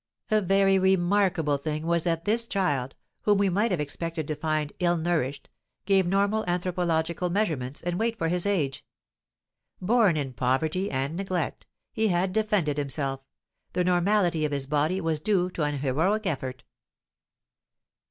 [0.31, 4.73] A very remarkable thing was that this child, whom we might have expected to find
[4.79, 5.47] ill nourished,
[5.85, 8.83] gave normal anthropological measurements and weight for his age.
[9.79, 13.21] Born in poverty and neglect, he had defended himself;
[13.73, 16.63] the normality of his body was due to an heroic effort.